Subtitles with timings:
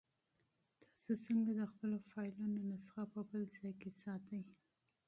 [0.81, 4.41] تاسو څنګه د خپلو فایلونو نسخه په بل ځای کې ساتئ؟